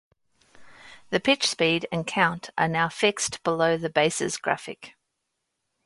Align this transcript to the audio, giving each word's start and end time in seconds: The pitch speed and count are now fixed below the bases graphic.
The 1.11 1.19
pitch 1.19 1.47
speed 1.47 1.87
and 1.91 2.07
count 2.07 2.49
are 2.57 2.67
now 2.67 2.89
fixed 2.89 3.43
below 3.43 3.77
the 3.77 3.87
bases 3.91 4.37
graphic. 4.37 4.95